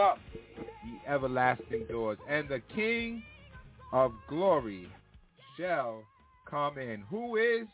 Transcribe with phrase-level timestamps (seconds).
[0.00, 0.18] them up,
[1.06, 3.22] everlasting doors, and the King
[3.92, 4.88] of glory
[5.58, 6.02] shall
[6.48, 7.02] come in.
[7.10, 7.66] Who is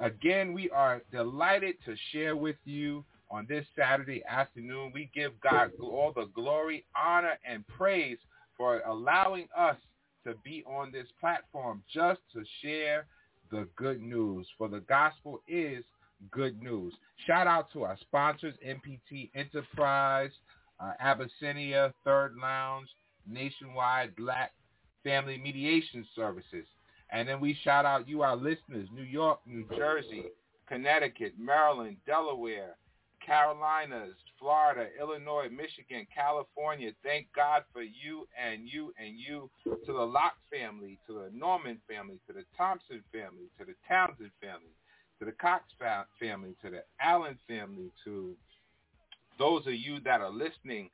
[0.00, 4.92] Again, we are delighted to share with you on this Saturday afternoon.
[4.94, 8.18] We give God all the glory, honor, and praise
[8.56, 9.76] for allowing us
[10.24, 13.06] to be on this platform just to share
[13.50, 14.46] the good news.
[14.56, 15.84] For the gospel is
[16.30, 16.94] good news.
[17.26, 20.30] Shout out to our sponsors, MPT Enterprise,
[20.80, 22.88] uh, Abyssinia, Third Lounge,
[23.28, 24.52] Nationwide Black
[25.02, 26.66] Family Mediation Services.
[27.10, 30.24] And then we shout out you, our listeners, New York, New Jersey,
[30.66, 32.76] Connecticut, Maryland, Delaware,
[33.24, 36.90] Carolinas, Florida, Illinois, Michigan, California.
[37.02, 41.80] Thank God for you and you and you to the Locke family, to the Norman
[41.88, 44.74] family, to the Thompson family, to the Townsend family,
[45.18, 45.64] to the Cox
[46.20, 48.34] family, to the Allen family, to
[49.38, 50.90] those of you that are listening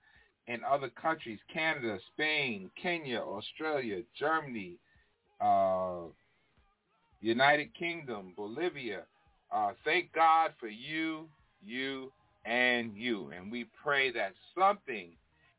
[0.47, 4.77] in other countries, Canada, Spain, Kenya, Australia, Germany,
[5.41, 6.03] uh,
[7.21, 9.03] United Kingdom, Bolivia.
[9.53, 11.29] Uh, thank God for you,
[11.65, 12.13] you,
[12.45, 13.31] and you.
[13.37, 15.11] And we pray that something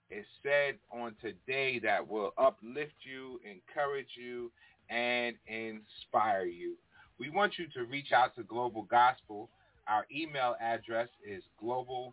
[0.10, 4.52] is said on today that will uplift you, encourage you,
[4.90, 6.76] and inspire you.
[7.18, 9.50] We want you to reach out to Global Gospel.
[9.88, 12.12] Our email address is globalgospel17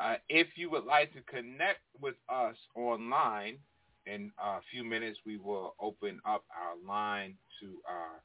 [0.01, 3.59] Uh, if you would like to connect with us online,
[4.07, 8.21] in a few minutes we will open up our line to our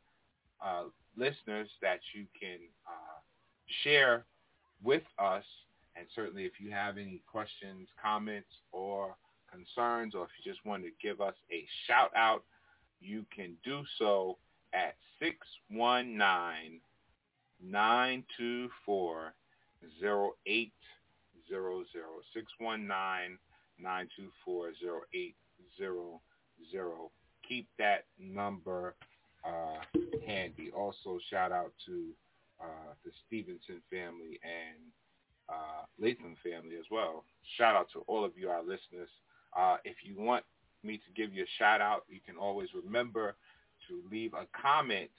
[0.61, 0.83] uh,
[1.15, 3.19] listeners that you can uh,
[3.83, 4.25] share
[4.83, 5.45] with us.
[5.95, 9.15] And certainly if you have any questions, comments, or
[9.49, 12.43] concerns, or if you just want to give us a shout out,
[12.99, 14.37] you can do so
[14.77, 16.79] at 619
[17.63, 19.33] 924
[20.03, 20.71] 0800.
[22.33, 23.39] 619
[23.79, 24.69] 924
[25.17, 27.09] 0800.
[27.47, 28.95] Keep that number
[29.45, 29.79] uh,
[30.25, 30.69] handy.
[30.75, 32.09] Also, shout out to
[32.61, 34.91] uh, the Stevenson family and
[35.49, 37.23] uh, Latham family as well.
[37.57, 39.09] Shout out to all of you, our listeners.
[39.57, 40.43] Uh, if you want
[40.83, 43.35] me to give you a shout out, you can always remember
[43.87, 45.09] to leave a comment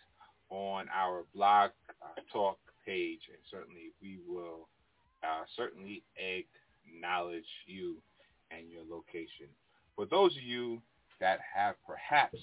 [0.50, 1.70] on our blog
[2.02, 4.68] uh, talk page, and certainly we will
[5.22, 7.96] uh, certainly acknowledge you
[8.50, 9.46] and your location.
[9.96, 10.80] For those of you
[11.20, 12.38] that have perhaps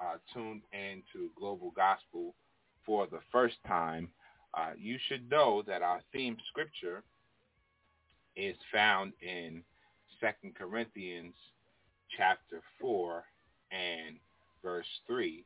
[0.00, 2.34] uh, tuned into Global Gospel
[2.86, 4.08] for the first time,
[4.54, 7.02] uh, you should know that our theme scripture
[8.36, 9.62] is found in
[10.20, 11.34] Second Corinthians
[12.16, 13.24] chapter 4
[13.72, 14.16] and
[14.62, 15.44] verse 3.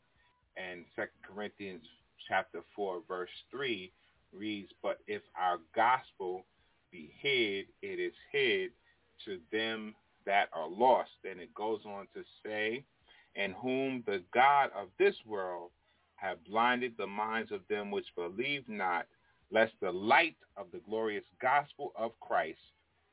[0.58, 1.84] And Second Corinthians
[2.28, 3.90] chapter 4 verse 3
[4.32, 6.44] reads, But if our gospel
[6.90, 8.70] be hid, it is hid
[9.24, 9.94] to them
[10.26, 11.10] that are lost.
[11.28, 12.84] And it goes on to say,
[13.36, 15.70] and whom the God of this world
[16.16, 19.06] have blinded the minds of them which believe not,
[19.50, 22.58] lest the light of the glorious gospel of Christ,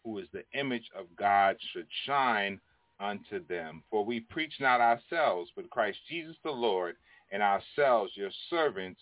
[0.04, 2.60] who is the image of God, should shine
[3.00, 3.84] unto them.
[3.92, 6.96] For we preach not ourselves, but Christ Jesus the Lord,
[7.32, 9.00] and ourselves your servants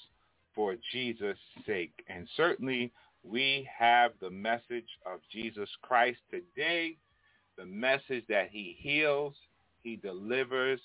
[0.56, 1.94] for Jesus' sake.
[2.08, 2.92] And certainly
[3.24, 6.98] we have the message of Jesus Christ today,
[7.58, 9.34] the message that he heals,
[9.82, 10.80] he delivers,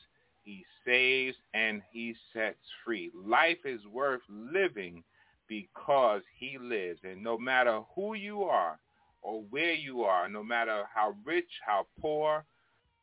[0.45, 3.11] he saves, and he sets free.
[3.14, 5.02] Life is worth living
[5.49, 7.00] because he lives.
[7.04, 8.78] And no matter who you are
[9.23, 12.45] or where you are, no matter how rich, how poor,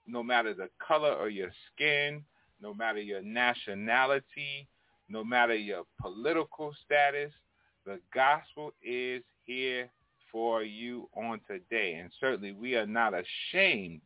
[0.08, 2.24] no matter the color of your skin,
[2.66, 4.68] no matter your nationality,
[5.08, 7.32] no matter your political status,
[7.86, 9.88] the gospel is here
[10.32, 11.94] for you on today.
[12.02, 14.02] And certainly we are not ashamed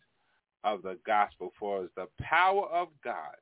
[0.66, 3.38] of the gospel for it's the power of God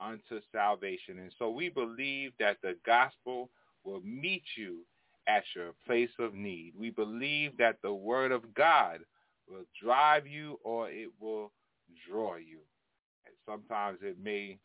[0.00, 1.18] unto salvation.
[1.18, 3.48] And so we believe that the gospel
[3.84, 4.80] will meet you
[5.26, 6.74] at your place of need.
[6.78, 8.98] We believe that the word of God
[9.48, 11.52] will drive you or it will
[12.06, 12.58] draw you.
[13.48, 14.58] Sometimes it may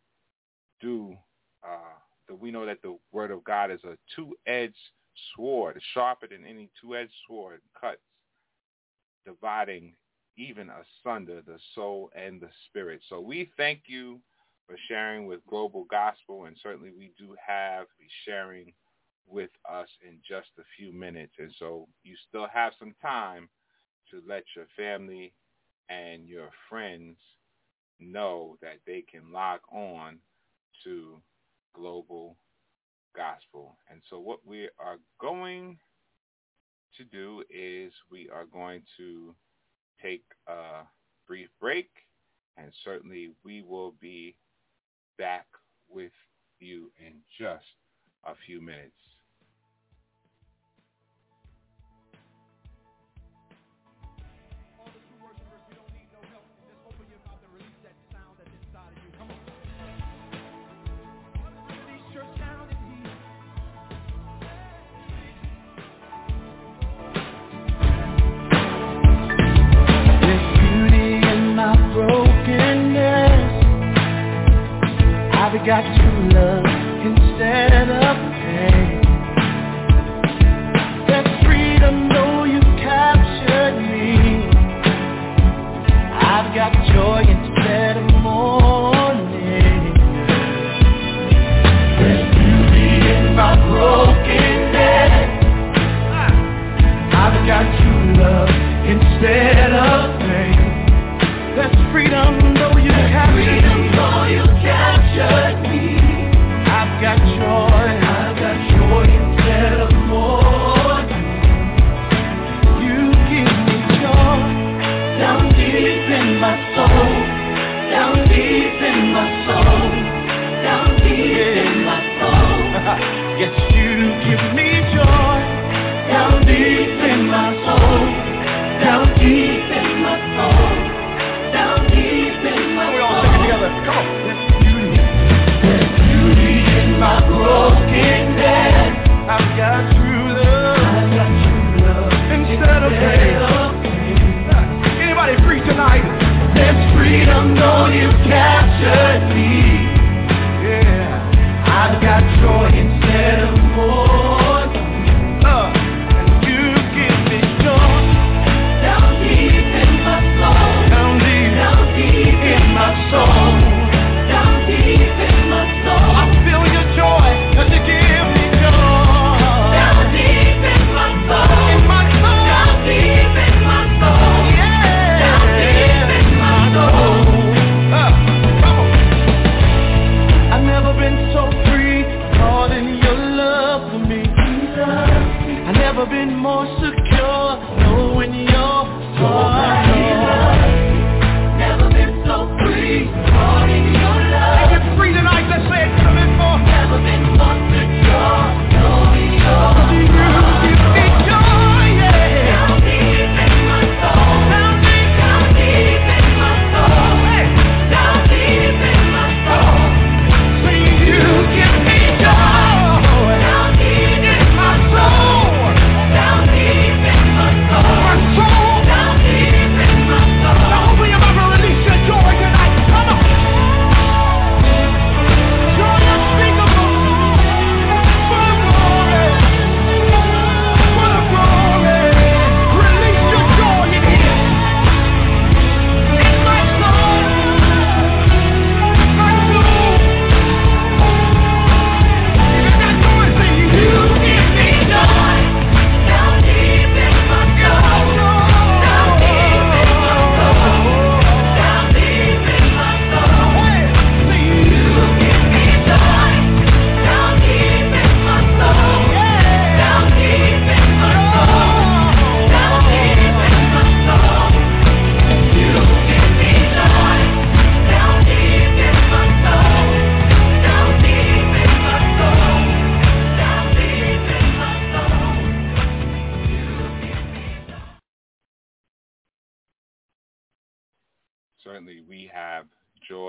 [0.81, 1.15] do,
[1.63, 1.97] uh,
[2.27, 4.75] the, we know that the word of God is a two-edged
[5.35, 8.01] sword, sharper than any two-edged sword, cuts,
[9.25, 9.93] dividing
[10.35, 12.99] even asunder the soul and the spirit.
[13.07, 14.19] So we thank you
[14.67, 18.73] for sharing with Global Gospel, and certainly we do have be sharing
[19.27, 21.33] with us in just a few minutes.
[21.39, 23.47] And so you still have some time
[24.11, 25.33] to let your family
[25.89, 27.17] and your friends
[27.99, 30.19] know that they can log on
[30.83, 31.21] to
[31.73, 32.37] Global
[33.15, 33.77] Gospel.
[33.89, 35.77] And so what we are going
[36.97, 39.35] to do is we are going to
[40.01, 40.83] take a
[41.27, 41.89] brief break
[42.57, 44.35] and certainly we will be
[45.17, 45.47] back
[45.89, 46.11] with
[46.59, 47.65] you in just
[48.25, 48.91] a few minutes.
[75.53, 76.65] I've got true love
[77.05, 79.01] instead of pain.
[81.05, 84.49] There's freedom, though you captured me.
[86.11, 87.42] I've got joy instead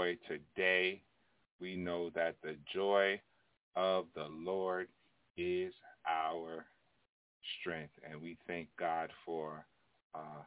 [0.05, 1.01] joy today.
[1.61, 3.21] We know that the joy
[3.77, 4.89] of the Lord
[5.37, 5.73] is
[6.09, 6.67] our
[7.61, 9.65] strength, and we thank God for
[10.15, 10.43] uh,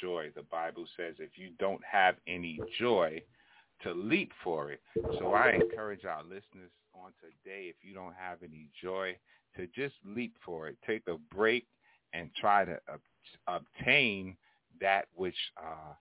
[0.00, 0.30] joy.
[0.34, 3.22] The Bible says if you don't have any joy,
[3.84, 4.80] to leap for it.
[5.20, 9.16] So I encourage our listeners on today, if you don't have any joy,
[9.56, 10.76] to just leap for it.
[10.84, 11.64] Take a break
[12.12, 14.36] and try to ob- obtain
[14.80, 15.94] that which uh,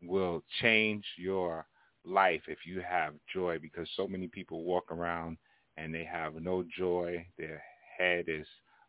[0.00, 1.66] will change your
[2.04, 5.36] life if you have joy because so many people walk around
[5.76, 7.26] and they have no joy.
[7.38, 7.62] Their
[7.98, 8.46] head is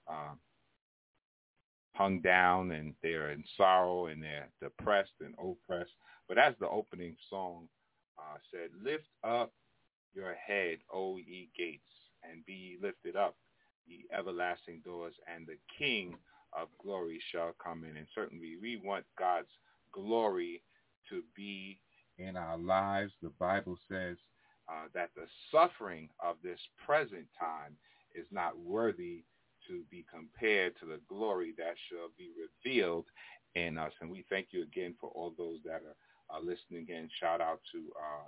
[0.07, 0.34] uh,
[1.93, 5.93] hung down and they're in sorrow and they're depressed and oppressed.
[6.27, 7.67] But as the opening song
[8.19, 9.51] uh, said, lift up
[10.13, 11.84] your head, O ye gates,
[12.24, 13.36] and be lifted up,
[13.86, 16.15] ye everlasting doors, and the King
[16.53, 17.98] of glory shall come in.
[17.98, 19.51] And certainly we want God's
[19.91, 20.62] glory
[21.10, 21.79] to be
[22.17, 23.12] in our lives.
[23.22, 24.17] The Bible says
[24.69, 27.75] uh, that the suffering of this present time
[28.13, 29.24] is not worthy
[29.67, 33.05] to be compared to the glory that shall be revealed
[33.55, 33.91] in us.
[34.01, 37.10] And we thank you again for all those that are uh, listening again.
[37.19, 38.27] Shout out to uh,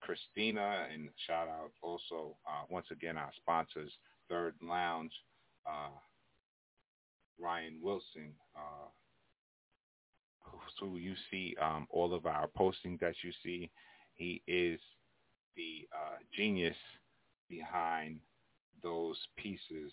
[0.00, 3.92] Christina and shout out also uh, once again our sponsors,
[4.28, 5.12] Third Lounge,
[5.66, 5.96] uh,
[7.40, 8.88] Ryan Wilson, uh,
[10.78, 13.70] who you see um, all of our posting that you see.
[14.14, 14.78] He is
[15.56, 16.76] the uh, genius
[17.48, 18.20] behind
[18.82, 19.92] those pieces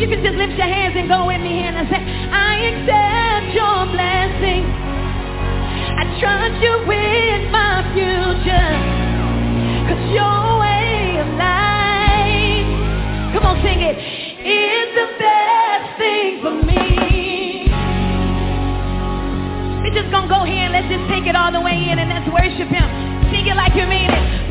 [0.00, 4.64] Just lift your hands and go with me and say, I accept your blessing.
[5.94, 8.70] I trust you with my future.
[9.86, 12.68] Cause your way of life,
[13.34, 17.70] come on, sing it, is the best thing for me.
[19.82, 22.10] We're just gonna go here and let's just take it all the way in and
[22.10, 22.88] let's worship him.
[23.30, 24.43] Sing it like you mean it.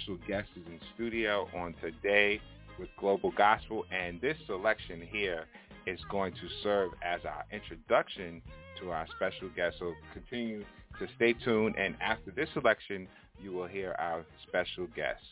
[0.00, 2.40] Special guest is in studio on today
[2.78, 5.44] with Global Gospel, and this selection here
[5.86, 8.40] is going to serve as our introduction
[8.80, 9.76] to our special guest.
[9.78, 10.64] So continue
[10.98, 13.08] to stay tuned, and after this selection,
[13.42, 15.22] you will hear our special guest.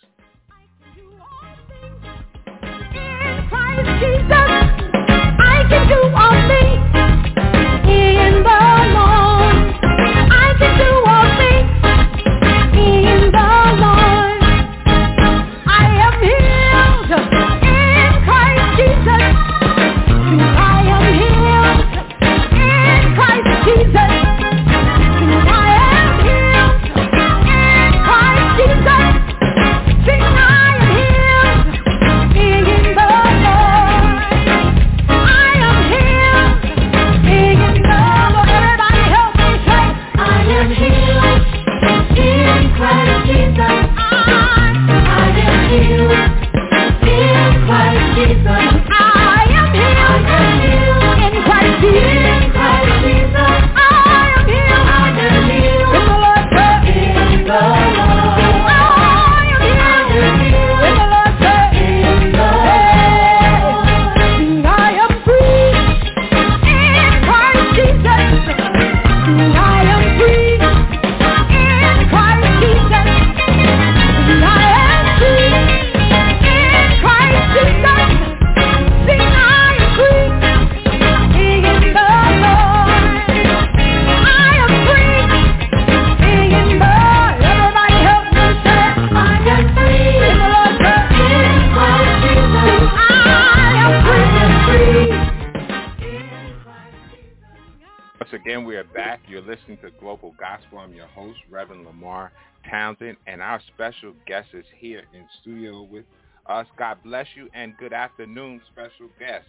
[5.41, 6.18] I can do
[98.59, 99.21] Again, we are back.
[99.29, 100.79] You're listening to Global Gospel.
[100.79, 102.33] I'm your host, Reverend Lamar
[102.69, 106.05] Townsend, and our special guest is here in studio with
[106.47, 106.67] us.
[106.77, 109.47] God bless you and good afternoon, special guest.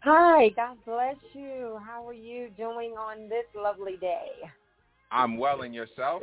[0.00, 1.78] Hi, God bless you.
[1.86, 4.26] How are you doing on this lovely day?
[5.12, 6.22] I'm well and yourself?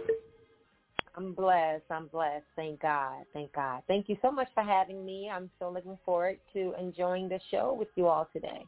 [1.15, 1.85] I'm blessed.
[1.89, 2.43] I'm blessed.
[2.57, 3.23] Thank God.
[3.31, 3.81] Thank God.
[3.87, 5.31] Thank you so much for having me.
[5.33, 8.65] I'm so looking forward to enjoying the show with you all today.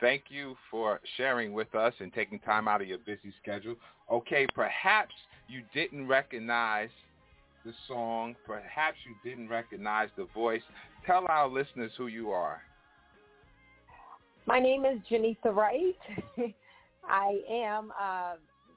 [0.00, 3.76] Thank you for sharing with us and taking time out of your busy schedule.
[4.10, 5.14] Okay, perhaps
[5.48, 6.90] you didn't recognize
[7.64, 8.34] the song.
[8.46, 10.62] Perhaps you didn't recognize the voice.
[11.06, 12.62] Tell our listeners who you are.
[14.46, 15.96] My name is Geneatha Wright.
[17.08, 18.34] I am uh,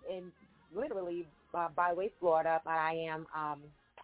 [0.09, 0.31] in
[0.73, 3.59] literally uh, Byway, Florida, but I am um,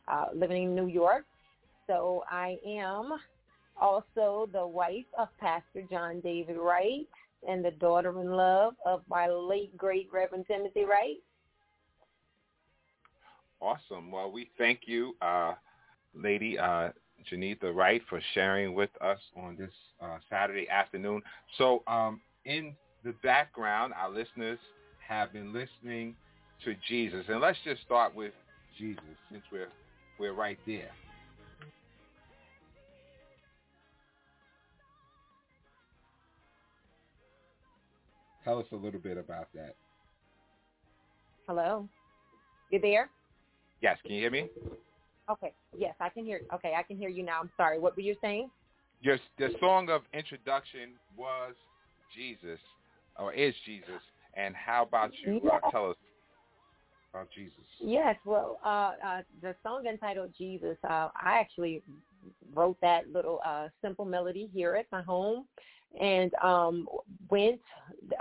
[0.07, 1.25] uh, living in New York.
[1.87, 3.13] So I am
[3.79, 7.07] also the wife of Pastor John David Wright
[7.47, 11.17] and the daughter-in-law of my late great Reverend Timothy Wright.
[13.61, 14.11] Awesome.
[14.11, 15.53] Well, we thank you, uh,
[16.13, 16.89] Lady uh,
[17.73, 21.21] Wright, for sharing with us on this uh, Saturday afternoon.
[21.57, 24.59] So um, in the background, our listeners
[25.07, 26.15] have been listening
[26.65, 27.25] to Jesus.
[27.29, 28.33] And let's just start with
[28.77, 29.69] Jesus since we're,
[30.19, 30.91] we're right there.
[38.43, 39.75] Tell us a little bit about that.
[41.47, 41.87] Hello?
[42.71, 43.09] You there?
[43.81, 44.49] Yes, can you hear me?
[45.29, 45.53] Okay.
[45.77, 46.41] Yes, I can hear.
[46.53, 47.39] Okay, I can hear you now.
[47.41, 47.79] I'm sorry.
[47.79, 48.49] What were you saying?
[49.01, 51.53] Your, the song of introduction was
[52.15, 52.59] Jesus,
[53.19, 54.01] or is Jesus.
[54.35, 55.41] And how about you?
[55.49, 55.97] Uh, tell us
[57.13, 57.53] about Jesus.
[57.79, 61.83] Yes, well, uh, uh, the song entitled Jesus, uh, I actually
[62.53, 65.45] wrote that little uh, simple melody here at my home
[65.99, 66.87] and um,
[67.29, 67.61] went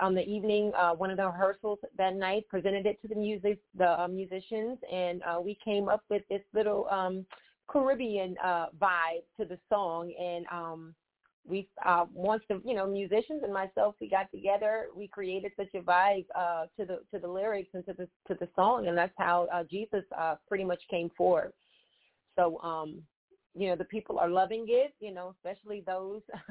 [0.00, 3.58] on the evening, uh, one of the rehearsals that night, presented it to the music,
[3.76, 7.24] the uh, musicians, and uh, we came up with this little um,
[7.68, 10.12] Caribbean uh, vibe to the song.
[10.20, 10.94] And um,
[11.48, 15.74] we, uh, once the you know musicians and myself, we got together, we created such
[15.74, 18.96] a vibe uh, to the to the lyrics and to the to the song, and
[18.96, 21.52] that's how uh, Jesus uh, pretty much came forward.
[22.36, 23.02] So um,
[23.54, 26.22] you know the people are loving it you know especially those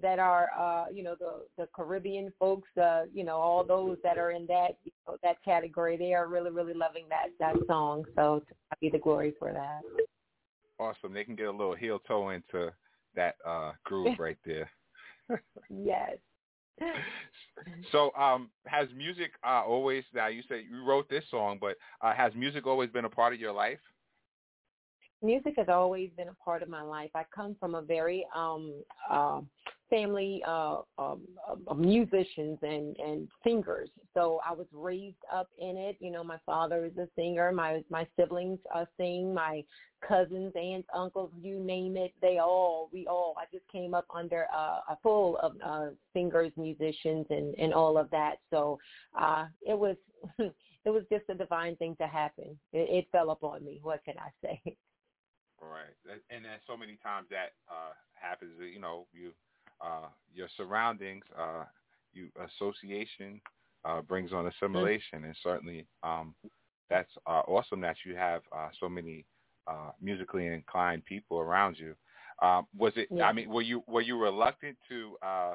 [0.00, 4.18] that are uh you know the the caribbean folks uh you know all those that
[4.18, 8.04] are in that you know, that category they are really really loving that that song
[8.14, 9.80] so to be the glory for that
[10.80, 11.12] Awesome.
[11.12, 12.72] They can get a little heel toe into
[13.14, 14.70] that uh, groove right there.
[15.68, 16.16] yes
[17.90, 20.04] So, um, has music uh, always?
[20.14, 23.34] Now, you said you wrote this song, but uh, has music always been a part
[23.34, 23.80] of your life?
[25.22, 27.10] music has always been a part of my life.
[27.14, 28.72] I come from a very um
[29.10, 29.40] uh
[29.90, 31.22] family uh, um,
[31.76, 33.88] musicians and and singers.
[34.14, 35.96] So I was raised up in it.
[36.00, 37.52] You know, my father is a singer.
[37.52, 39.34] My my siblings uh, sing.
[39.34, 39.64] My
[40.06, 43.34] cousins, aunts, uncles, you name it, they all, we all.
[43.36, 47.98] I just came up under uh, a full of uh, singers, musicians, and and all
[47.98, 48.36] of that.
[48.50, 48.78] So
[49.18, 49.96] uh, it was
[50.38, 52.58] it was just a divine thing to happen.
[52.72, 53.80] It, it fell upon me.
[53.82, 54.76] What can I say?
[55.60, 55.90] Right,
[56.30, 58.52] and then so many times that uh, happens.
[58.62, 59.32] You know, you
[59.80, 61.64] uh, your surroundings, uh,
[62.12, 63.40] you association
[63.84, 66.34] uh, brings on assimilation, and certainly um,
[66.90, 69.24] that's uh, awesome that you have uh, so many
[69.66, 71.94] uh, musically inclined people around you.
[72.40, 73.08] Um, was it?
[73.10, 73.24] Yeah.
[73.24, 75.54] I mean, were you were you reluctant to uh,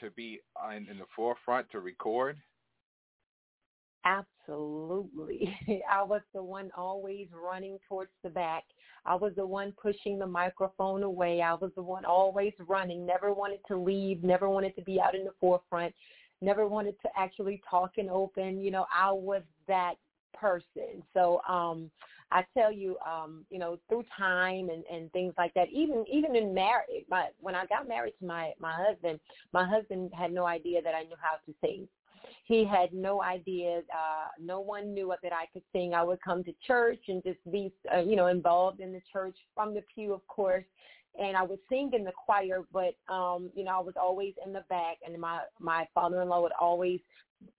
[0.00, 0.40] to be
[0.74, 2.36] in, in the forefront to record?
[4.06, 5.52] Absolutely.
[5.90, 8.64] I was the one always running towards the back.
[9.04, 11.42] I was the one pushing the microphone away.
[11.42, 15.14] I was the one always running, never wanted to leave, never wanted to be out
[15.16, 15.92] in the forefront,
[16.40, 18.60] never wanted to actually talk and open.
[18.60, 19.94] You know, I was that
[20.34, 21.02] person.
[21.12, 21.90] So um
[22.32, 26.36] I tell you, um, you know, through time and, and things like that, even even
[26.36, 29.18] in marriage, my when I got married to my my husband,
[29.52, 31.88] my husband had no idea that I knew how to sing.
[32.46, 33.78] He had no idea.
[33.92, 35.94] Uh, no one knew that I could sing.
[35.94, 39.36] I would come to church and just be, uh, you know, involved in the church
[39.54, 40.64] from the pew, of course.
[41.18, 44.52] And I would sing in the choir, but um, you know, I was always in
[44.52, 47.00] the back, and my my father-in-law would always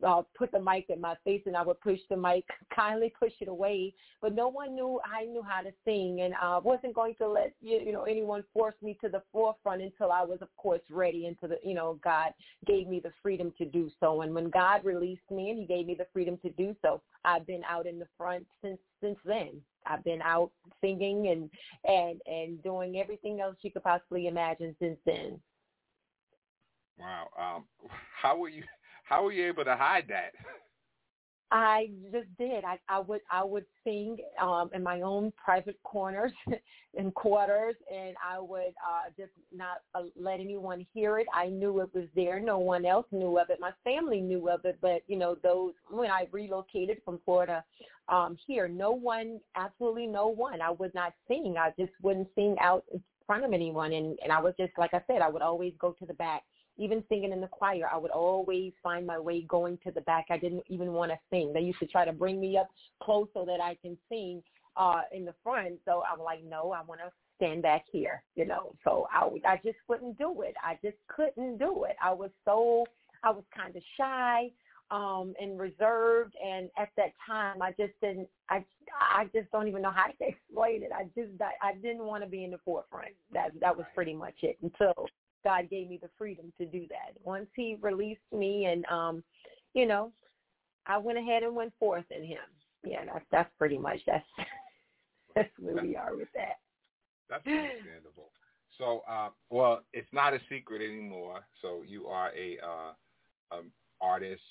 [0.06, 3.34] uh, put the mic in my face and I would push the mic, kindly push
[3.40, 3.94] it away.
[4.22, 7.54] But no one knew I knew how to sing, and I wasn't going to let
[7.62, 11.26] you, you know anyone force me to the forefront until I was, of course, ready.
[11.26, 12.34] Into the you know God
[12.66, 15.86] gave me the freedom to do so, and when God released me and He gave
[15.86, 19.62] me the freedom to do so, I've been out in the front since since then.
[19.86, 21.50] I've been out singing and
[21.86, 25.40] and and doing everything else you could possibly imagine since then.
[27.00, 27.30] Wow.
[27.38, 27.90] Um,
[28.22, 28.64] how were you?
[29.08, 30.34] How were you able to hide that?
[31.50, 32.66] I just did.
[32.66, 36.34] I, I would I would sing um, in my own private corners
[36.98, 41.28] and quarters, and I would uh, just not uh, let anyone hear it.
[41.34, 42.42] I knew it was there.
[42.42, 43.60] No one else knew of it.
[43.62, 47.64] My family knew of it, but you know those when I relocated from Florida
[48.10, 50.62] um, here, no one, absolutely no one.
[50.62, 51.56] I would not sing.
[51.58, 54.94] I just wouldn't sing out in front of anyone, and and I was just like
[54.94, 56.44] I said, I would always go to the back
[56.78, 60.28] even singing in the choir, I would always find my way going to the back.
[60.30, 61.54] I didn't even want to sing.
[61.54, 62.70] They used to try to bring me up
[63.02, 64.42] close so that I can sing
[64.76, 65.80] uh in the front.
[65.86, 68.74] So I'm like, no, I want to stand back here, you know.
[68.84, 70.56] So I I just couldn't do it.
[70.64, 71.96] I just couldn't do it.
[72.04, 72.86] I was so
[73.24, 74.52] I was kind of shy
[74.90, 78.64] um and reserved and at that time I just didn't I
[79.00, 80.92] I just don't even know how to explain it.
[80.96, 83.14] I just I, I didn't want to be in the forefront.
[83.34, 85.08] That that was pretty much it until
[85.48, 87.16] God gave me the freedom to do that.
[87.24, 89.24] Once he released me and um,
[89.74, 90.12] you know,
[90.86, 92.40] I went ahead and went forth in him.
[92.84, 94.26] Yeah, that's that's pretty much that's
[95.36, 96.58] that's where we are with that.
[97.30, 98.32] That's understandable.
[98.78, 101.40] So, uh, well, it's not a secret anymore.
[101.62, 104.42] So you are a uh, um, artist,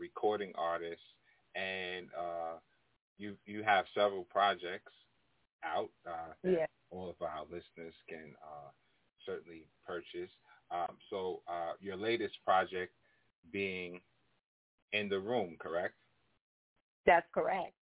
[0.00, 1.02] recording artist,
[1.54, 2.58] and uh,
[3.18, 4.92] you you have several projects
[5.62, 6.66] out uh, that Yeah.
[6.90, 8.70] all of our listeners can uh,
[9.26, 10.30] certainly purchase.
[10.70, 12.92] Um, so uh, your latest project
[13.52, 14.00] being
[14.92, 15.94] in the room, correct?
[17.04, 17.74] That's correct.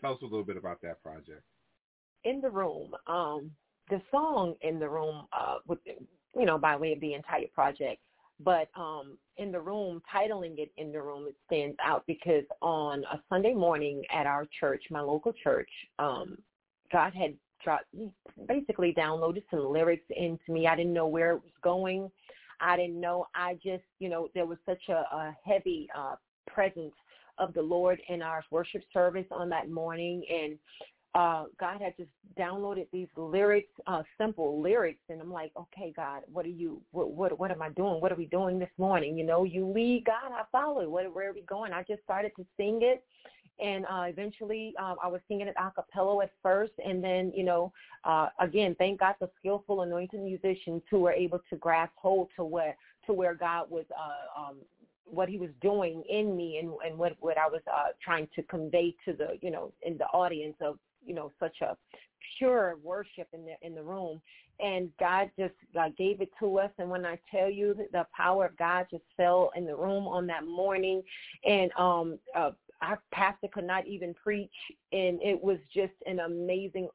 [0.00, 1.42] Tell us a little bit about that project.
[2.24, 2.94] in the room.
[3.06, 3.50] Um,
[3.90, 8.02] the song in the room, uh, with you know, by way of the entire project,
[8.40, 13.04] but um, in the room, titling it in the room, it stands out because on
[13.04, 16.36] a Sunday morning at our church, my local church, um,
[16.92, 17.34] God had
[17.66, 17.84] dropped,
[18.46, 20.66] basically downloaded some lyrics into me.
[20.68, 22.10] I didn't know where it was going.
[22.60, 23.26] I didn't know.
[23.34, 26.14] I just, you know, there was such a, a heavy uh,
[26.46, 26.94] presence
[27.38, 30.58] of the Lord in our worship service on that morning, and
[31.14, 36.22] uh, God had just downloaded these lyrics, uh, simple lyrics, and I'm like, okay, God,
[36.32, 38.00] what are you, what, what, what am I doing?
[38.00, 39.18] What are we doing this morning?
[39.18, 40.88] You know, you lead, God, I follow.
[40.88, 41.72] What, where are we going?
[41.72, 43.02] I just started to sing it,
[43.60, 47.44] and uh, eventually um, I was singing it a cappella at first, and then, you
[47.44, 47.72] know,
[48.04, 52.44] uh, again, thank God for skillful, anointed musicians who were able to grasp hold to
[52.44, 53.84] where to where God was.
[53.90, 54.56] Uh, um,
[55.08, 58.42] what he was doing in me and, and what, what I was uh, trying to
[58.42, 61.76] convey to the, you know, in the audience of, you know, such a
[62.38, 64.20] pure worship in the, in the room.
[64.58, 66.70] And God just uh, gave it to us.
[66.78, 70.26] And when I tell you the power of God just fell in the room on
[70.26, 71.02] that morning
[71.44, 72.50] and um, uh,
[72.82, 74.54] our pastor could not even preach,
[74.92, 76.88] and it was just an amazing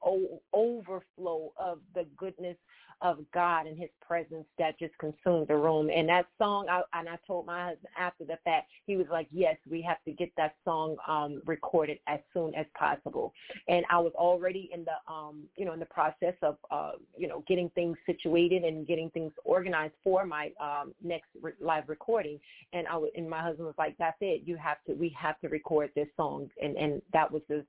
[0.54, 2.58] overflow of the goodness
[3.02, 5.90] of God and His presence that just consumed the room.
[5.90, 9.28] And that song, I, and I told my husband after the fact, he was like,
[9.32, 13.34] "Yes, we have to get that song um, recorded as soon as possible."
[13.68, 17.28] And I was already in the, um, you know, in the process of, uh, you
[17.28, 22.40] know, getting things situated and getting things organized for my um, next re- live recording.
[22.74, 24.44] And I w- and my husband was like, "That's it.
[24.46, 24.94] You have to.
[24.94, 27.66] We have to record this song." And and that was the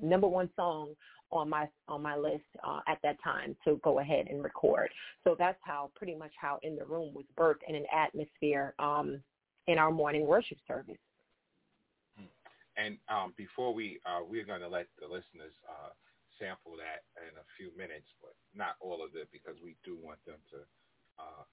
[0.00, 0.94] number one song
[1.32, 4.90] on my on my list uh, at that time to go ahead and record.
[5.24, 9.20] So that's how pretty much how in the room was birthed in an atmosphere um,
[9.66, 10.96] in our morning worship service.
[12.76, 15.90] And um, before we uh, we're going to let the listeners uh,
[16.38, 20.18] sample that in a few minutes, but not all of it because we do want
[20.26, 20.58] them to
[21.18, 21.44] uh,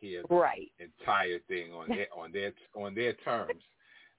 [0.00, 0.70] hear the Right.
[0.78, 3.62] entire thing on their on their on their terms.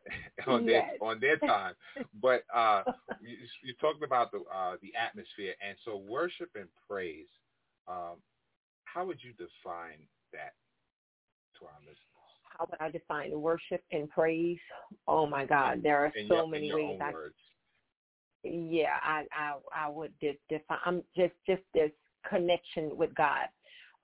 [0.48, 0.86] on Yes.
[1.00, 1.74] their on their time,
[2.22, 2.84] but uh,
[3.20, 7.28] you, you talked about the uh, the atmosphere, and so worship and praise.
[7.88, 8.18] Um,
[8.86, 10.00] how would you define
[10.34, 10.54] that
[11.60, 11.98] to our listeners?
[12.58, 14.60] How would I define worship and praise?
[15.08, 17.36] Oh my God, there are In so your, many ways I words.
[18.44, 21.92] yeah i i i would de- define i'm just just this
[22.30, 23.48] connection with god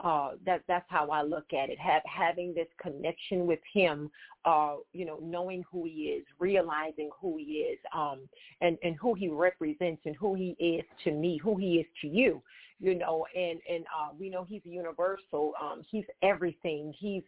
[0.02, 1.80] uh that that's how i look at it.
[1.80, 4.12] Have having this connection with him
[4.44, 8.28] uh you know knowing who he is realizing who he is um
[8.62, 12.08] and and who he represents and who he is to me who he is to
[12.08, 12.42] you
[12.80, 16.94] you know and and uh we know he's universal um he's everything.
[16.98, 17.24] He's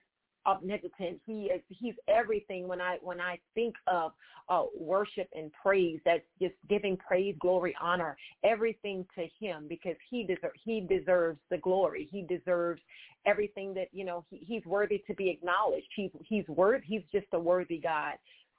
[0.47, 4.13] omnipotent he is he's everything when i when i think of
[4.49, 5.99] uh, worship and praise.
[6.05, 11.57] That's just giving praise, glory, honor, everything to Him because He deserves He deserves the
[11.57, 12.07] glory.
[12.11, 12.81] He deserves
[13.25, 14.23] everything that you know.
[14.29, 15.87] He, he's worthy to be acknowledged.
[15.95, 16.83] He's He's worth.
[16.85, 18.13] He's just a worthy God.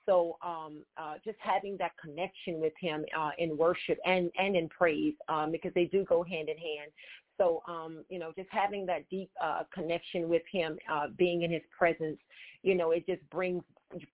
[0.07, 4.68] So um, uh, just having that connection with Him uh, in worship and and in
[4.68, 6.90] praise um, because they do go hand in hand.
[7.38, 11.51] So um, you know, just having that deep uh, connection with Him, uh, being in
[11.51, 12.18] His presence,
[12.62, 13.62] you know, it just brings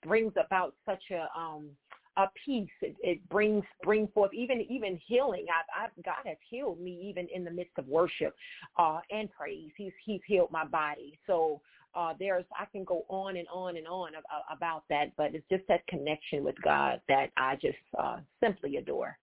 [0.05, 1.71] brings about such a um
[2.17, 2.69] a peace.
[2.81, 5.47] It, it brings bring forth even even healing.
[5.49, 8.37] I've, I've god has healed me even in the midst of worship
[8.79, 9.71] uh and praise.
[9.77, 11.19] He's he's healed my body.
[11.27, 11.61] So
[11.95, 15.47] uh there's i can go on and on and on ab- about that but it's
[15.49, 19.17] just that connection with god that i just uh simply adore.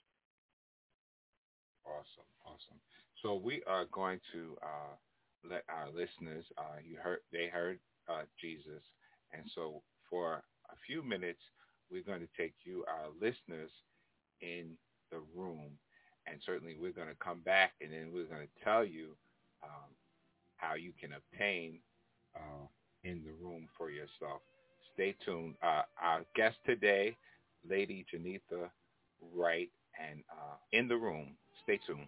[1.85, 2.79] Awesome, awesome.
[3.21, 4.95] So we are going to uh,
[5.49, 6.45] let our listeners.
[6.57, 7.79] Uh, you heard they heard
[8.09, 8.83] uh, Jesus,
[9.33, 11.39] and so for a few minutes,
[11.91, 13.69] we're going to take you, our listeners,
[14.41, 14.71] in
[15.11, 15.71] the room,
[16.27, 19.09] and certainly we're going to come back, and then we're going to tell you
[19.63, 19.91] um,
[20.55, 21.79] how you can obtain
[22.35, 22.65] uh,
[23.03, 24.41] in the room for yourself.
[24.93, 25.55] Stay tuned.
[25.61, 27.15] Uh, our guest today,
[27.69, 28.69] Lady Geneatha
[29.35, 31.35] Wright, and uh, in the room.
[31.63, 32.07] Stay tuned.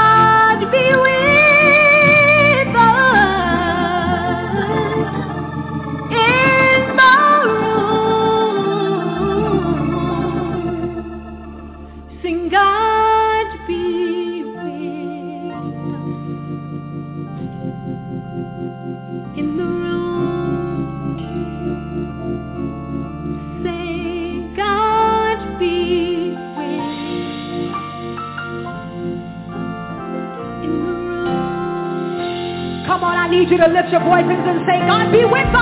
[33.69, 35.60] lift your voices and say, God be with us.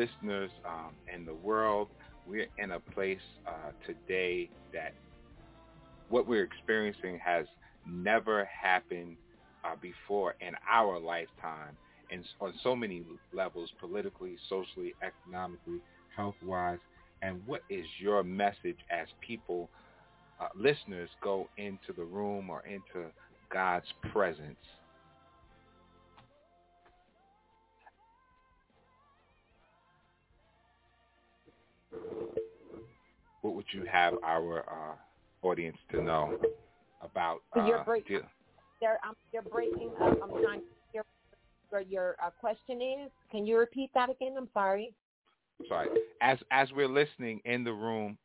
[0.00, 1.88] Listeners um, in the world,
[2.26, 4.94] we're in a place uh, today that
[6.08, 7.44] what we're experiencing has
[7.86, 9.16] never happened
[9.64, 11.76] uh, before in our lifetime
[12.10, 15.80] and on so many levels, politically, socially, economically,
[16.16, 16.78] health-wise.
[17.22, 19.68] And what is your message as people,
[20.40, 23.10] uh, listeners, go into the room or into
[23.52, 24.56] God's presence?
[33.42, 36.38] What would you have our uh, audience to know
[37.00, 37.40] about?
[37.54, 40.18] So you're uh, break- I'm, you're breaking up.
[40.22, 43.10] I'm trying to hear your uh, question is.
[43.30, 44.34] Can you repeat that again?
[44.36, 44.94] I'm sorry.
[45.68, 45.88] sorry,
[46.20, 48.18] as as we're listening in the room.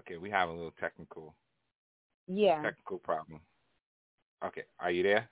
[0.00, 1.34] Okay, we have a little technical
[2.26, 3.40] Yeah, technical problem.
[4.44, 5.28] Okay, are you there?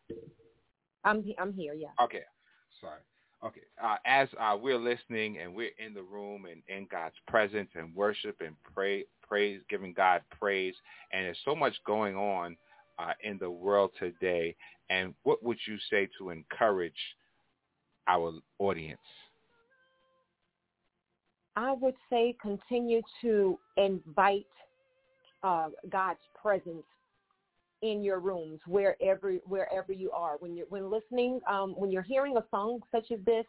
[1.04, 1.74] I'm I'm here.
[1.74, 1.88] Yeah.
[2.00, 2.22] Okay,
[2.80, 3.00] sorry.
[3.44, 7.70] Okay, uh, as uh, we're listening and we're in the room and in God's presence
[7.76, 10.74] and worship and pray, praise, giving God praise,
[11.12, 12.56] and there's so much going on
[12.98, 14.56] uh, in the world today.
[14.90, 16.92] And what would you say to encourage
[18.08, 18.98] our audience?
[21.54, 24.46] I would say continue to invite
[25.44, 26.84] uh, God's presence
[27.82, 30.36] in your rooms wherever wherever you are.
[30.40, 33.44] When you're when listening, um, when you're hearing a song such as this,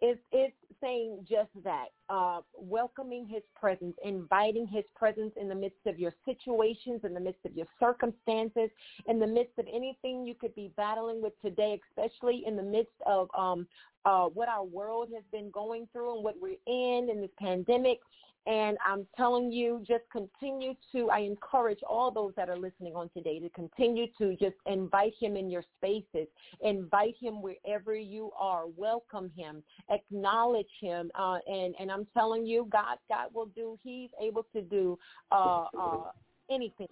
[0.00, 5.86] it's it's saying just that, uh, welcoming His presence, inviting His presence in the midst
[5.86, 8.68] of your situations, in the midst of your circumstances,
[9.06, 13.00] in the midst of anything you could be battling with today, especially in the midst
[13.06, 13.66] of um,
[14.04, 18.00] uh, what our world has been going through and what we're in in this pandemic.
[18.46, 23.08] And I'm telling you, just continue to, I encourage all those that are listening on
[23.10, 26.26] today to continue to just invite him in your spaces.
[26.60, 28.64] Invite him wherever you are.
[28.76, 29.62] Welcome him.
[29.90, 31.10] Acknowledge him.
[31.14, 34.98] Uh, and, and I'm telling you, God, God will do, he's able to do
[35.30, 36.10] uh, uh,
[36.50, 36.88] anything.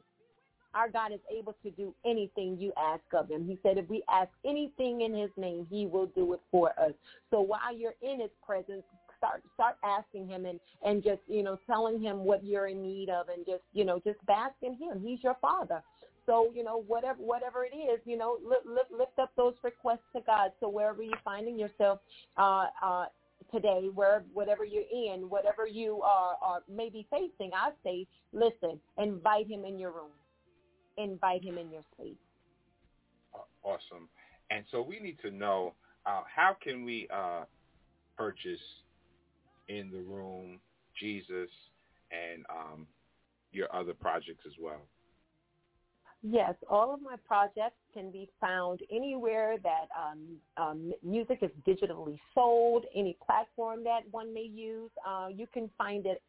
[0.72, 3.44] Our God is able to do anything you ask of him.
[3.44, 6.92] He said if we ask anything in his name, he will do it for us.
[7.30, 8.84] So while you're in his presence,
[9.20, 13.10] start start asking him and and just you know telling him what you're in need
[13.10, 15.00] of and just you know just bask in him.
[15.04, 15.82] He's your father.
[16.26, 20.08] So you know whatever whatever it is you know lift, lift, lift up those requests
[20.16, 20.52] to god.
[20.58, 22.00] So wherever you're finding yourself
[22.38, 23.04] uh uh
[23.52, 29.48] today where whatever you're in whatever you are are maybe facing i say listen invite
[29.48, 30.10] him in your room.
[30.98, 32.16] Invite him in your space.
[33.62, 34.08] Awesome.
[34.50, 35.74] And so we need to know
[36.06, 37.44] uh, how can we uh,
[38.16, 38.60] purchase
[39.70, 40.60] in the room
[40.98, 41.48] Jesus
[42.10, 42.86] and um,
[43.52, 44.80] your other projects as well.
[46.22, 52.18] Yes, all of my projects can be found anywhere that um, um, music is digitally
[52.34, 54.90] sold, any platform that one may use.
[55.06, 56.22] Uh, you can find it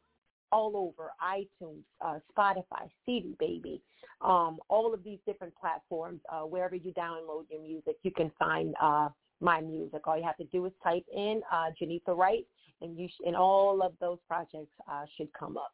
[0.54, 3.82] all over iTunes, uh, Spotify, CD Baby,
[4.22, 6.22] um, all of these different platforms.
[6.32, 9.10] Uh, wherever you download your music, you can find uh,
[9.42, 10.08] my music.
[10.08, 12.46] All you have to do is type in uh, Geneatha Wright,
[12.82, 15.74] and you sh- and all of those projects uh, should come up.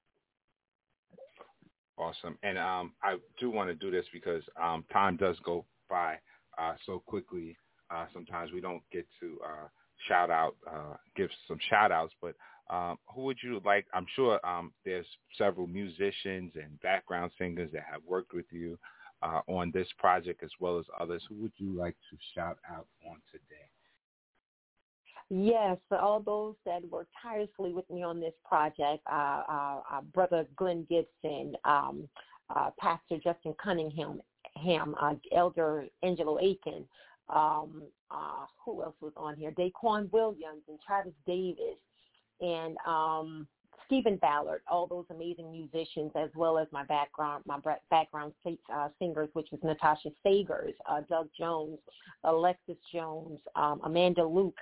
[1.97, 2.37] Awesome.
[2.43, 6.17] And um, I do want to do this because um, time does go by
[6.57, 7.57] uh, so quickly.
[7.89, 9.67] Uh, sometimes we don't get to uh,
[10.07, 12.35] shout out, uh, give some shout outs, but
[12.69, 13.87] um, who would you like?
[13.93, 15.05] I'm sure um, there's
[15.37, 18.77] several musicians and background singers that have worked with you
[19.23, 21.23] uh, on this project as well as others.
[21.29, 23.69] Who would you like to shout out on today?
[25.29, 30.01] Yes, for all those that worked tirelessly with me on this project, uh, uh, uh,
[30.13, 32.07] Brother Glenn Gibson, um,
[32.49, 34.21] uh, Pastor Justin Cunningham,
[34.63, 36.85] Ham, uh, Elder Angelo Aiken,
[37.27, 39.51] um, uh, who else was on here?
[39.51, 41.77] Daquan Williams and Travis Davis,
[42.39, 43.47] and um,
[43.85, 47.57] Stephen Ballard, all those amazing musicians, as well as my background, my
[47.89, 48.33] background
[48.73, 51.79] uh, singers, which was Natasha Sagers, uh, Doug Jones,
[52.23, 54.57] Alexis Jones, um, Amanda Luke,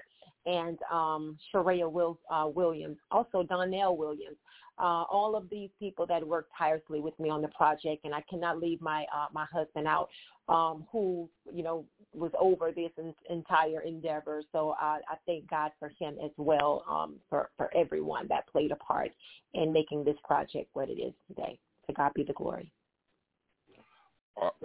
[0.45, 4.37] and um, Sharia Will, uh, Williams, also Donnell Williams.
[4.77, 8.21] Uh, all of these people that worked tirelessly with me on the project, and I
[8.29, 10.09] cannot leave my uh, my husband out,
[10.49, 14.41] um, who you know was over this in, entire endeavor.
[14.51, 18.71] So uh, I thank God for him as well, um, for for everyone that played
[18.71, 19.11] a part
[19.53, 21.57] in making this project what it is today.
[21.87, 22.69] To God be the glory.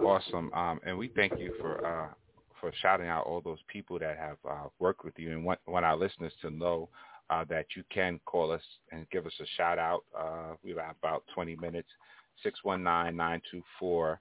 [0.03, 0.51] Awesome.
[0.53, 2.09] Um, and we thank you for uh,
[2.61, 5.31] for shouting out all those people that have uh, worked with you.
[5.31, 6.87] And want, want our listeners to know
[7.29, 10.03] uh, that you can call us and give us a shout out.
[10.17, 11.89] Uh, we have about 20 minutes.
[12.65, 14.17] 619-924-0800,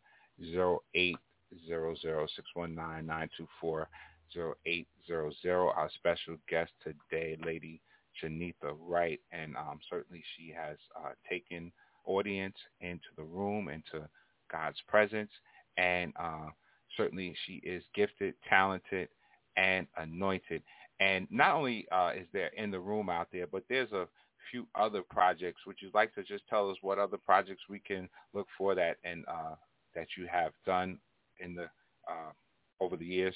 [5.76, 7.80] Our special guest today, Lady
[8.22, 11.72] Geneatha Wright, and um, certainly she has uh, taken
[12.04, 14.06] audience into the room, into
[14.50, 15.30] God's presence,
[15.76, 16.50] and uh,
[16.96, 19.08] certainly she is gifted, talented,
[19.56, 20.62] and anointed.
[21.00, 24.06] And not only uh, is there in the room out there, but there's a
[24.50, 25.62] few other projects.
[25.66, 28.96] Would you like to just tell us what other projects we can look for that
[29.04, 29.54] and uh,
[29.94, 30.98] that you have done
[31.38, 31.64] in the
[32.08, 32.32] uh,
[32.80, 33.34] over the years?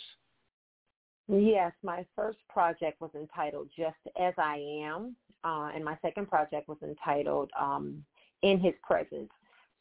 [1.26, 6.68] Yes, my first project was entitled Just As I Am, uh, and my second project
[6.68, 8.04] was entitled um,
[8.42, 9.30] In His Presence.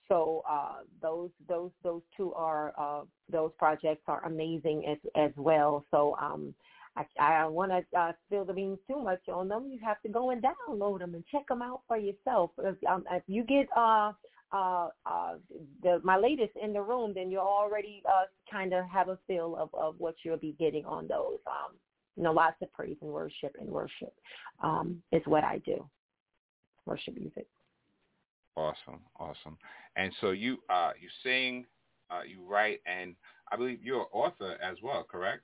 [0.08, 5.86] So uh, those those those two are uh, those projects are amazing as as well.
[5.92, 6.54] So um,
[6.96, 9.70] I, I want to uh, spill the beans too much on them.
[9.72, 12.52] You have to go and download them and check them out for yourself.
[12.60, 14.14] If, um, if you get uh,
[14.52, 15.36] uh, uh,
[15.82, 19.56] the, my latest in the room, then you already uh, kind of have a feel
[19.58, 21.40] of, of what you'll be getting on those.
[21.48, 21.76] Um,
[22.16, 24.14] you know, lots of praise and worship and worship
[24.62, 25.84] um, is what I do.
[26.86, 27.48] Worship music.
[28.56, 29.58] Awesome, awesome.
[29.96, 31.66] And so you uh, you sing,
[32.12, 33.16] uh, you write, and
[33.52, 35.42] I believe you're an author as well, correct?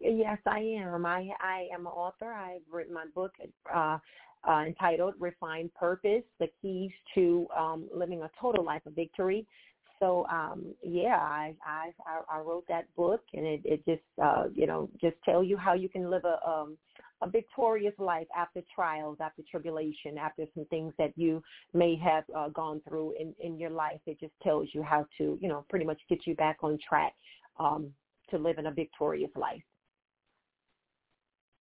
[0.00, 1.06] Yes, I am.
[1.06, 2.32] I I am an author.
[2.32, 3.32] I've written my book
[3.74, 3.98] uh,
[4.48, 9.46] uh, entitled "Refined Purpose: The Keys to um, Living a Total Life of Victory."
[9.98, 11.92] So um, yeah, I, I
[12.30, 15.72] I wrote that book, and it it just uh, you know just tell you how
[15.72, 16.76] you can live a um,
[17.22, 21.42] a victorious life after trials, after tribulation, after some things that you
[21.74, 24.00] may have uh, gone through in in your life.
[24.06, 27.14] It just tells you how to you know pretty much get you back on track
[27.58, 27.92] um,
[28.30, 29.62] to live in a victorious life.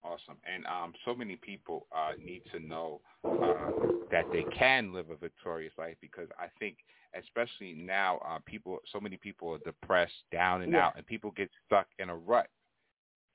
[0.04, 0.38] Awesome.
[0.52, 3.70] And um, so many people uh, need to know uh,
[4.10, 6.78] that they can live a victorious life because I think,
[7.18, 11.52] especially now, uh, people, so many people are depressed, down and out, and people get
[11.68, 12.48] stuck in a rut,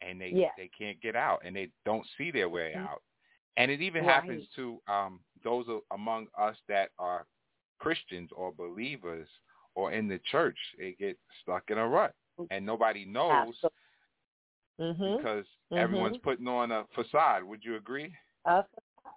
[0.01, 2.87] and they they can't get out, and they don't see their way mm-hmm.
[2.87, 3.03] out.
[3.57, 4.15] And it even right.
[4.15, 7.27] happens to um, those among us that are
[7.79, 9.29] Christians or believers
[9.75, 10.59] or in the church.
[10.79, 12.47] They get stuck in a rut, mm.
[12.51, 13.55] and nobody knows.
[14.79, 15.17] Mm-hmm.
[15.17, 15.79] because mm-hmm.
[15.79, 17.43] everyone's putting on a facade.
[17.45, 18.13] Would you agree?
[18.45, 18.63] Uh,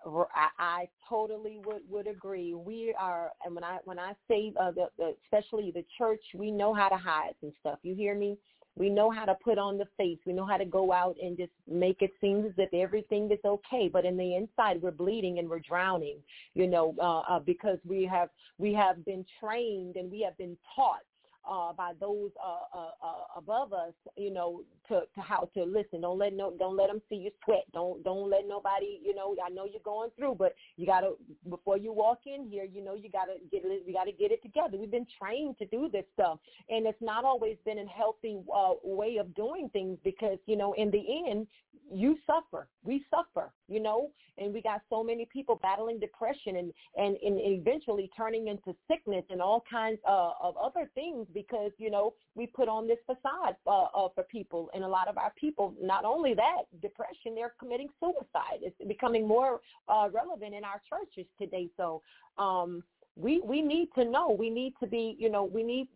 [0.05, 2.53] I, I totally would would agree.
[2.53, 6.51] We are, and when I when I say uh, the, the especially the church, we
[6.51, 7.79] know how to hide and stuff.
[7.83, 8.37] You hear me?
[8.79, 10.17] We know how to put on the face.
[10.25, 13.39] We know how to go out and just make it seem as if everything is
[13.45, 16.17] okay, but in the inside we're bleeding and we're drowning.
[16.53, 20.57] You know, uh, uh, because we have we have been trained and we have been
[20.75, 21.03] taught
[21.47, 26.01] uh, by those uh, uh, uh, above us, you know, to, to how to listen.
[26.01, 27.65] Don't let no, don't let them see you sweat.
[27.73, 29.35] Don't don't let nobody, you know.
[29.45, 31.13] I know you're going through, but you gotta
[31.49, 33.63] before you walk in here, you know, you gotta get.
[33.63, 34.77] You gotta get it together.
[34.77, 38.73] We've been trained to do this stuff, and it's not always been a healthy uh,
[38.83, 41.47] way of doing things because you know, in the end,
[41.91, 42.67] you suffer.
[42.83, 47.39] We suffer, you know, and we got so many people battling depression and and, and
[47.39, 52.47] eventually turning into sickness and all kinds uh, of other things because you know we
[52.47, 55.73] put on this facade uh, uh, for people, and a lot of our people.
[55.81, 58.59] Not only that, depression, they're committing suicide.
[58.61, 61.69] It's becoming more uh, relevant in our churches today.
[61.77, 62.01] So.
[62.37, 62.83] um
[63.19, 65.87] we we need to know we need to be you know we need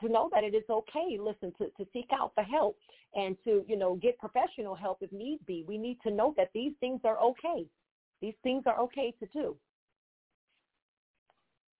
[0.00, 2.76] to know that it is okay listen to to seek out for help
[3.14, 6.50] and to you know get professional help if need be we need to know that
[6.54, 7.66] these things are okay
[8.22, 9.56] these things are okay to do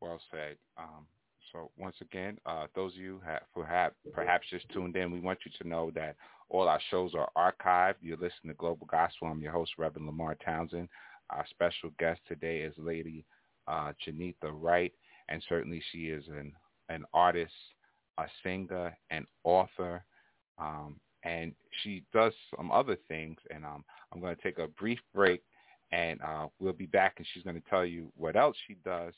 [0.01, 1.07] well said um,
[1.53, 5.21] so once again uh, those of you have, who have perhaps just tuned in we
[5.21, 6.17] want you to know that
[6.49, 10.37] all our shows are archived you're listening to global gospel i'm your host reverend lamar
[10.45, 10.89] townsend
[11.31, 13.25] our special guest today is lady
[13.71, 13.93] uh,
[14.43, 14.93] Wright,
[15.29, 16.53] and certainly she is an
[16.89, 17.53] an artist,
[18.19, 20.05] a singer, an author,
[20.59, 23.39] um, and she does some other things.
[23.55, 25.43] And um, I'm going to take a brief break,
[25.93, 29.15] and uh, we'll be back, and she's going to tell you what else she does.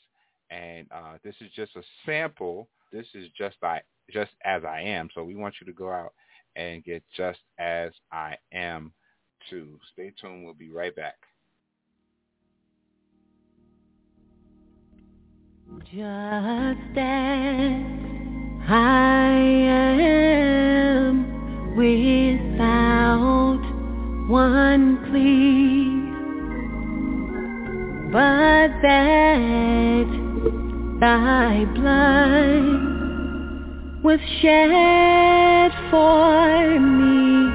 [0.53, 2.67] And uh, this is just a sample.
[2.91, 3.81] This is just I
[4.11, 5.09] just as I am.
[5.15, 6.13] So we want you to go out
[6.55, 8.93] and get just as I am
[9.49, 9.79] too.
[9.93, 10.45] Stay tuned.
[10.45, 11.15] We'll be right back.
[15.85, 17.83] Just as
[18.69, 19.33] I
[21.07, 21.25] am
[21.75, 23.63] without
[24.29, 26.03] one plea,
[28.11, 30.22] but that
[31.03, 32.63] thy blood
[34.01, 37.51] was shed for me,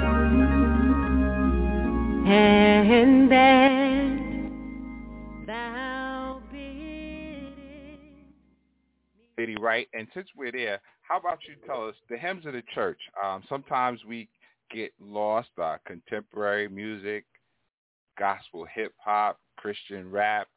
[2.30, 3.78] and that
[9.38, 9.88] Lady Wright.
[9.94, 13.00] And since we're there, how about you tell us the hymns of the church?
[13.24, 14.28] Um, sometimes we
[14.70, 15.48] get lost.
[15.58, 17.24] Uh, contemporary music,
[18.18, 20.48] gospel, hip hop, Christian rap,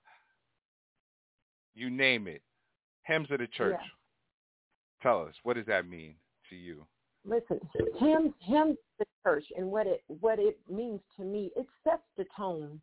[1.73, 2.41] you name it.
[3.03, 3.77] Hymns of the church.
[3.79, 3.87] Yeah.
[5.01, 6.15] Tell us, what does that mean
[6.49, 6.85] to you?
[7.25, 7.59] listen,
[7.97, 12.25] him him the church and what it what it means to me, it sets the
[12.35, 12.81] tone.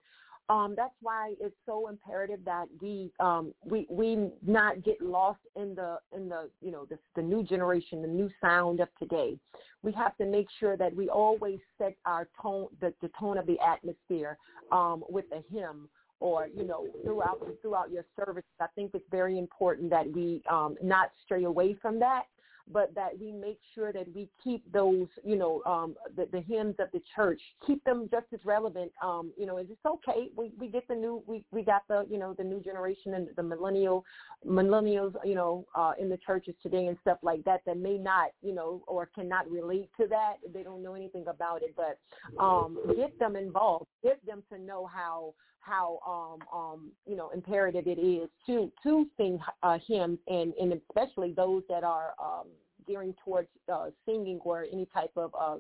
[0.51, 5.75] Um, that's why it's so imperative that we um, we we not get lost in
[5.75, 9.39] the in the you know the, the new generation, the new sound of today.
[9.83, 13.47] We have to make sure that we always set our tone, the, the tone of
[13.47, 14.39] the atmosphere
[14.73, 15.89] um, with a hymn
[16.21, 18.45] or you know throughout throughout your service.
[18.61, 22.25] I think it's very important that we um, not stray away from that
[22.73, 26.75] but that we make sure that we keep those, you know, um, the, the hymns
[26.79, 28.93] of the church, keep them just as relevant.
[29.03, 30.29] Um, you know, it's okay.
[30.37, 33.29] We we get the new, we we got the, you know, the new generation and
[33.37, 34.05] the millennial,
[34.47, 38.31] millennials, you know, uh, in the churches today and stuff like that that may not,
[38.43, 40.37] you know, or cannot relate to that.
[40.53, 41.99] They don't know anything about it, but
[42.43, 43.87] um, get them involved.
[44.03, 45.35] Get them to know how
[45.69, 50.73] how um um you know imperative it is to to sing uh, hymns and and
[50.73, 52.47] especially those that are um
[52.89, 55.57] gearing towards uh, singing or any type of uh,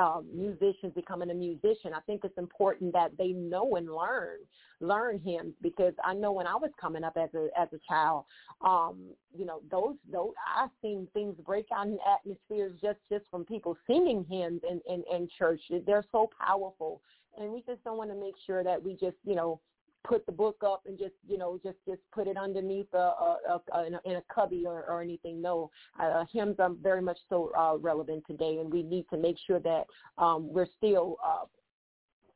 [0.00, 1.92] uh, musicians becoming a musician.
[1.94, 4.38] I think it's important that they know and learn
[4.80, 8.24] learn hymns because I know when I was coming up as a as a child,
[8.60, 8.98] um,
[9.36, 13.76] you know those those I've seen things break out in atmospheres just just from people
[13.86, 15.60] singing hymns in in, in church.
[15.86, 17.00] They're so powerful
[17.38, 19.60] and we just don't want to make sure that we just you know
[20.06, 23.60] put the book up and just you know just just put it underneath a, a,
[23.72, 25.42] a, in, a in a cubby or, or anything.
[25.42, 25.70] No,
[26.00, 29.60] uh, hymns are very much so uh, relevant today, and we need to make sure
[29.60, 29.84] that
[30.18, 31.44] um, we're still uh,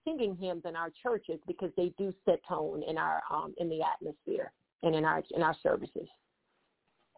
[0.04, 3.80] singing hymns in our churches because they do set tone in our um, in the
[3.82, 6.08] atmosphere and in our in our services.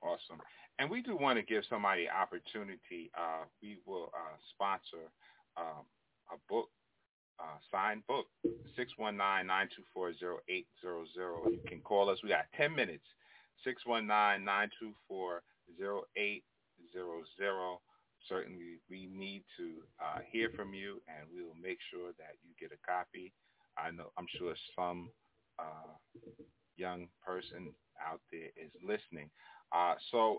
[0.03, 0.41] Awesome.
[0.79, 3.11] And we do want to give somebody opportunity.
[3.17, 5.11] Uh, we will uh, sponsor
[5.57, 5.85] um,
[6.33, 6.71] a book
[7.41, 8.27] uh, signed book,
[8.79, 11.51] 619-924-0800.
[11.51, 12.19] You can call us.
[12.23, 13.05] We got 10 minutes,
[13.67, 16.43] 619-924-0800.
[18.29, 22.53] Certainly, we need to uh, hear from you, and we will make sure that you
[22.61, 23.33] get a copy.
[23.77, 25.11] I know, I'm sure some
[25.59, 25.97] uh,
[26.77, 27.75] young person
[28.07, 29.29] out there is listening.
[29.75, 30.39] Uh, so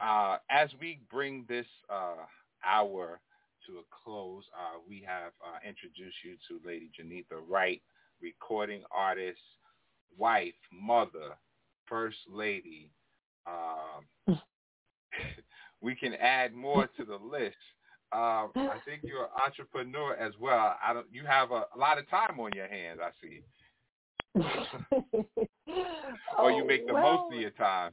[0.00, 2.24] uh, as we bring this uh,
[2.64, 3.20] hour
[3.66, 7.82] to a close, uh, we have uh, introduced you to Lady Geneatha Wright,
[8.20, 9.38] recording artist,
[10.18, 11.36] wife, mother,
[11.86, 12.90] first lady.
[13.46, 14.04] Um,
[15.80, 17.56] we can add more to the list.
[18.12, 20.76] Um, I think you're an entrepreneur as well.
[20.86, 21.06] I don't.
[21.10, 23.00] You have a, a lot of time on your hands.
[23.02, 23.42] I see.
[26.38, 27.92] or you make the oh, well, most of your time.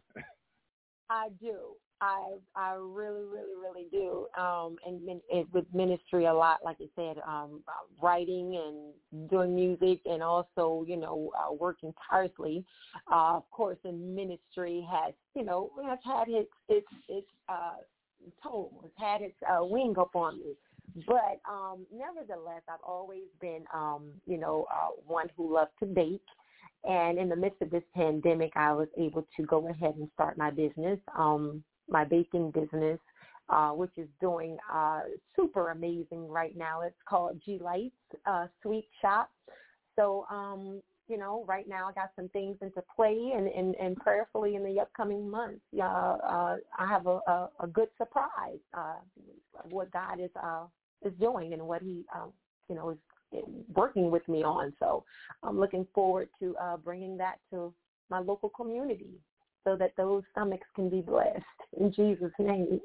[1.09, 1.75] I do.
[2.01, 4.27] I I really really really do.
[4.37, 7.61] Um, and, and with ministry a lot, like I said, um,
[8.01, 12.65] writing and doing music, and also you know uh, working tirelessly.
[13.11, 17.77] Uh, of course, in ministry has you know has had its its its uh,
[18.41, 20.55] toll, has had its uh, wing up on me.
[21.07, 26.25] But um, nevertheless, I've always been, um, you know, uh, one who loves to bake.
[26.83, 30.37] And in the midst of this pandemic, I was able to go ahead and start
[30.37, 30.99] my business.
[31.17, 32.99] Um, my baking business,
[33.49, 35.01] uh, which is doing uh,
[35.35, 36.81] super amazing right now.
[36.81, 39.29] It's called G Lights uh, Sweet Shop.
[39.95, 43.97] So, um, you know, right now I got some things into play and, and, and
[43.97, 48.95] prayerfully in the upcoming months, uh, uh, I have a, a, a good surprise uh,
[49.69, 50.63] what God is uh,
[51.03, 52.27] is doing and what He, uh,
[52.69, 54.73] you know, is working with me on.
[54.79, 55.03] So
[55.43, 57.73] I'm looking forward to uh, bringing that to
[58.09, 59.19] my local community
[59.63, 61.43] so that those stomachs can be blessed
[61.79, 62.79] in Jesus' name.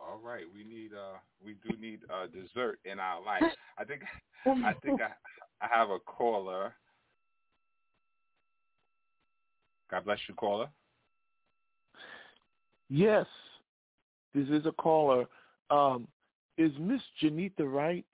[0.00, 3.42] All right, we need uh we do need uh dessert in our life.
[3.78, 4.02] I think
[4.46, 5.12] I think I
[5.60, 6.74] I have a caller.
[9.90, 10.68] God bless you, caller.
[12.90, 13.26] Yes,
[14.34, 15.26] this is a caller.
[15.70, 16.06] Um,
[16.58, 18.04] is Miss Geneatha Wright?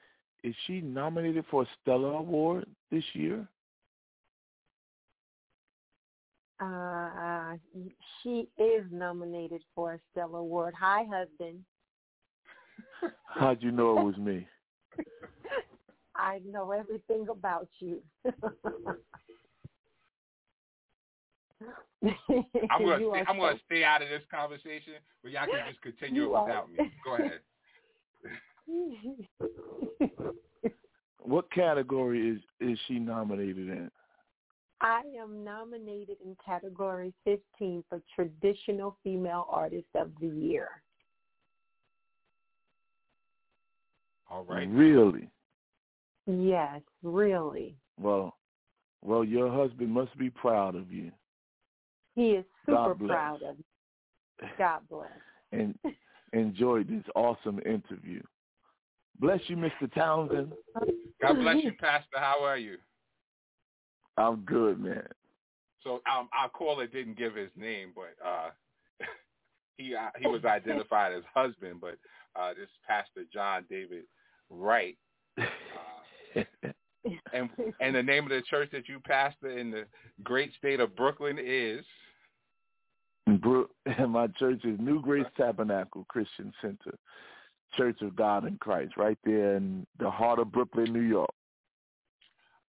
[0.42, 3.46] Is she nominated for a Stellar Award this year?
[6.60, 7.56] Uh,
[8.22, 10.74] she is nominated for a Stellar Award.
[10.78, 11.64] Hi, husband.
[13.26, 14.46] How'd you know it was me?
[16.16, 18.02] I know everything about you.
[18.26, 18.32] I'm
[22.84, 26.22] gonna You stay, I'm gonna stay out of this conversation, but y'all can just continue
[26.22, 26.92] You are- without me.
[27.04, 27.40] Go ahead.
[31.22, 33.90] What category is is she nominated in?
[34.80, 40.68] I am nominated in category 15 for Traditional Female Artist of the Year.
[44.30, 44.68] All right.
[44.70, 45.28] Really?
[46.26, 47.74] Yes, really.
[47.98, 48.36] Well,
[49.02, 51.10] well, your husband must be proud of you.
[52.14, 54.48] He is super proud of you.
[54.56, 55.08] God bless.
[55.52, 55.74] and
[56.32, 58.22] enjoyed this awesome interview.
[59.18, 59.92] Bless you, Mr.
[59.94, 60.52] Townsend.
[61.20, 62.16] God bless you, Pastor.
[62.16, 62.78] How are you?
[64.20, 65.06] I'm good, man.
[65.82, 68.50] So um, our caller didn't give his name, but uh,
[69.76, 71.80] he uh, he was identified as husband.
[71.80, 71.96] But
[72.36, 74.04] uh, this Pastor John David
[74.50, 74.98] Wright,
[75.38, 75.44] uh,
[77.32, 77.48] and
[77.80, 79.84] and the name of the church that you pastor in the
[80.22, 81.84] great state of Brooklyn is
[83.86, 86.96] And my church is New Grace Tabernacle Christian Center,
[87.76, 91.30] Church of God in Christ, right there in the heart of Brooklyn, New York.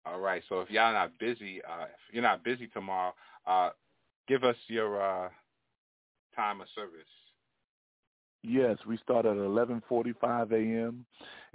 [0.06, 0.42] All right.
[0.50, 3.14] So if y'all not busy, uh, if you're not busy tomorrow,
[3.46, 3.70] uh,
[4.28, 5.30] give us your uh,
[6.36, 7.08] time of service.
[8.44, 11.06] Yes, we start at 11:45 a.m.,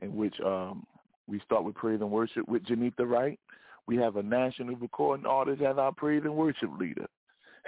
[0.01, 0.87] in which um,
[1.27, 3.39] we start with praise and worship with Geneatha Wright.
[3.89, 7.07] We have a national recording artist as our praise and worship leader.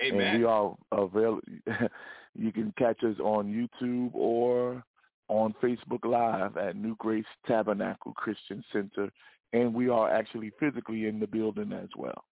[0.05, 0.21] Amen.
[0.21, 1.43] And we are available.
[2.35, 4.83] you can catch us on YouTube or
[5.29, 9.11] on Facebook Live at New Grace Tabernacle Christian Center,
[9.53, 12.25] and we are actually physically in the building as well.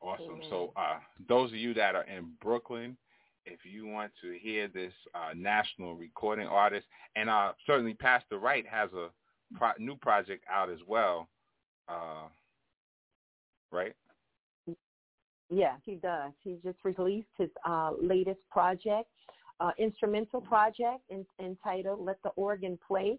[0.00, 0.40] Awesome.
[0.50, 0.98] So uh,
[1.28, 2.96] those of you that are in Brooklyn,
[3.44, 8.66] if you want to hear this uh, national recording artist, and uh, certainly Pastor Wright
[8.66, 9.08] has a
[9.56, 11.28] pro- new project out as well,
[11.88, 12.28] uh,
[13.72, 13.94] right?
[15.48, 16.32] Yes, he does.
[16.42, 19.08] He just released his uh, latest project,
[19.60, 23.18] uh, instrumental project in, entitled "Let the Organ Play."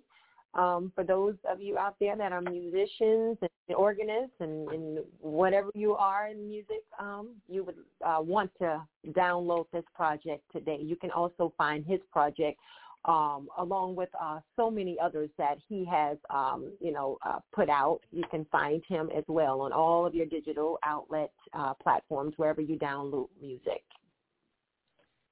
[0.54, 5.70] Um, for those of you out there that are musicians and organists and, and whatever
[5.76, 10.80] you are in music, um, you would uh, want to download this project today.
[10.82, 12.58] You can also find his project
[13.06, 17.70] um, along with uh, so many others that he has, um, you know, uh, put
[17.70, 18.00] out.
[18.12, 22.62] You can find him as well on all of your digital outlet uh, platforms wherever
[22.62, 23.84] you download music.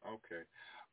[0.05, 0.43] Okay.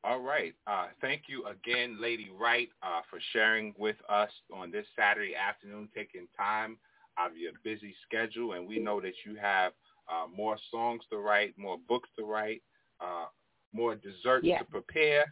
[0.05, 0.53] All right.
[0.67, 5.89] Uh, thank you again, Lady Wright, uh, for sharing with us on this Saturday afternoon,
[5.95, 6.77] taking time
[7.19, 8.55] out of your busy schedule.
[8.55, 9.73] And we know that you have
[10.11, 12.63] uh, more songs to write, more books to write,
[13.01, 13.27] uh,
[13.73, 14.59] more desserts Yeah.
[14.59, 15.25] to prepare.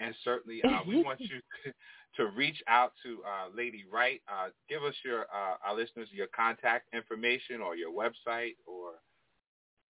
[0.00, 1.40] And certainly uh, we want you
[2.16, 4.22] to reach out to uh, Lady Wright.
[4.26, 8.92] Uh, give us your, uh, our listeners, your contact information or your website or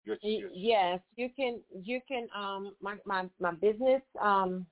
[0.05, 0.17] your,
[0.53, 1.61] Yes, you can.
[1.73, 2.29] You can.
[2.37, 4.03] Um, my my my business.
[4.21, 4.67] Um,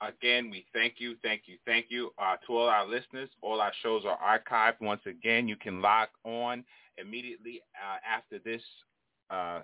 [0.00, 3.30] Again, we thank you, thank you, thank you uh, to all our listeners.
[3.40, 4.80] All our shows are archived.
[4.80, 6.64] Once again, you can log on
[6.98, 8.62] immediately uh, after this
[9.30, 9.60] uh,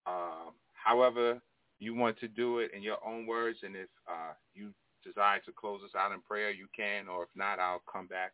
[0.05, 1.41] um, however
[1.79, 3.59] you want to do it in your own words.
[3.63, 4.73] And if uh, you
[5.03, 7.07] desire to close us out in prayer, you can.
[7.07, 8.33] Or if not, I'll come back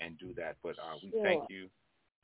[0.00, 0.56] and do that.
[0.62, 1.68] But uh, we thank you.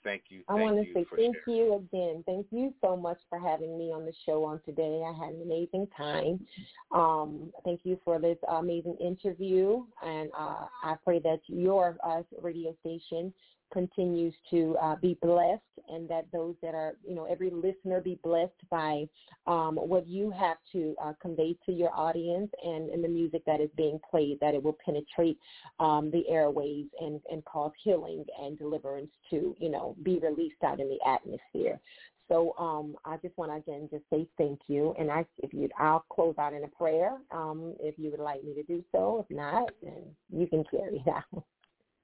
[0.04, 0.42] Thank you.
[0.48, 1.60] I want to say thank sharing.
[1.60, 2.24] you again.
[2.26, 5.02] Thank you so much for having me on the show on today.
[5.06, 6.44] I had an amazing time.
[6.92, 12.74] Um, thank you for this amazing interview, and uh, I pray that your uh, radio
[12.80, 13.32] station
[13.72, 18.18] continues to uh, be blessed, and that those that are, you know, every listener be
[18.22, 19.06] blessed by
[19.46, 23.60] um, what you have to uh, convey to your audience and, and the music that
[23.60, 25.38] is being played, that it will penetrate
[25.80, 30.80] um, the airways and, and cause healing and deliverance to, you know, be released out
[30.80, 31.80] in the atmosphere.
[32.28, 35.68] So um, I just want to again just say thank you, and I if you
[35.78, 39.26] I'll close out in a prayer um, if you would like me to do so.
[39.28, 41.44] If not, then you can carry out.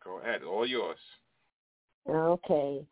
[0.04, 0.42] Go ahead.
[0.42, 0.98] All yours.
[2.08, 2.84] Okay.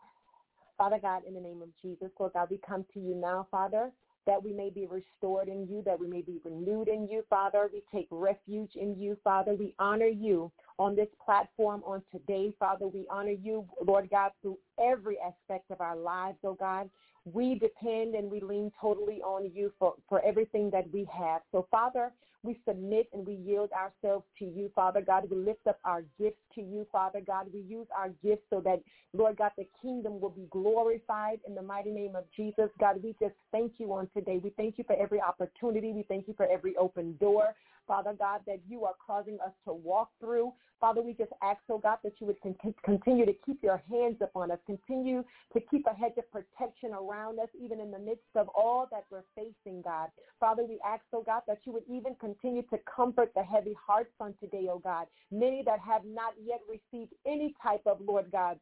[0.77, 3.91] Father God, in the name of Jesus, Lord God, we come to you now, Father,
[4.27, 7.71] that we may be restored in you, that we may be renewed in you, Father.
[7.73, 9.55] We take refuge in you, Father.
[9.55, 12.89] We honor you on this platform on today, Father.
[12.89, 16.91] We honor you, Lord God, through every aspect of our lives, oh God.
[17.33, 21.43] We depend and we lean totally on you for, for everything that we have.
[21.51, 22.13] So, Father,
[22.43, 25.29] we submit and we yield ourselves to you, Father God.
[25.29, 27.47] We lift up our gifts to you, Father God.
[27.53, 28.81] We use our gifts so that,
[29.13, 32.71] Lord God, the kingdom will be glorified in the mighty name of Jesus.
[32.79, 34.39] God, we just thank you on today.
[34.43, 35.93] We thank you for every opportunity.
[35.93, 37.55] We thank you for every open door.
[37.87, 40.53] Father God, that you are causing us to walk through.
[40.81, 44.17] Father, we just ask, oh God, that you would con- continue to keep your hands
[44.21, 48.25] upon us, continue to keep a hedge of protection around us, even in the midst
[48.35, 50.09] of all that we're facing, God.
[50.39, 54.13] Father, we ask, oh God, that you would even continue to comfort the heavy hearts
[54.21, 55.07] on today, oh God.
[55.31, 58.59] Many that have not yet received any type of, Lord God,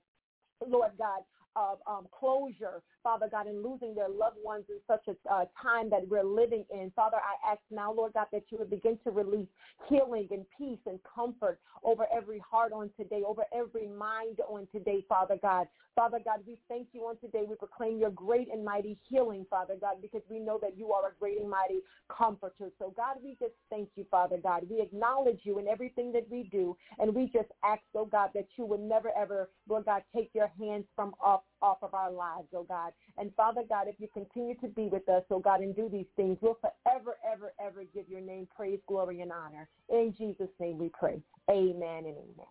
[0.67, 1.23] Lord God,
[1.57, 5.91] of um, closure, Father God, and losing their loved ones in such a uh, time
[5.91, 6.91] that we're living in.
[6.97, 9.47] Father, I ask now, Lord God, that you would begin to release
[9.89, 15.05] healing and peace and comfort over every heart on today, over every mind on today,
[15.09, 15.67] Father God.
[15.95, 17.45] Father God, we thank you on today.
[17.49, 21.09] We proclaim your great and mighty healing, Father God, because we know that you are
[21.09, 22.71] a great and mighty comforter.
[22.79, 24.65] So, God, we just thank you, Father God.
[24.69, 28.47] We acknowledge you in everything that we do, and we just ask, oh God, that
[28.57, 32.49] you would never, ever, Lord God, take your hands from off, off of our lives,
[32.55, 32.93] oh God.
[33.17, 36.07] And Father God, if you continue to be with us, oh God, and do these
[36.15, 39.67] things, we'll forever, ever, ever give your name praise, glory, and honor.
[39.89, 41.23] In Jesus' name we pray.
[41.51, 42.47] Amen and amen.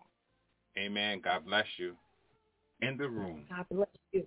[0.76, 1.20] Amen.
[1.22, 1.94] God bless you.
[2.80, 3.44] In the room.
[3.48, 4.26] God bless you.